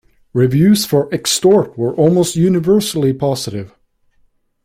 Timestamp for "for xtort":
0.83-1.77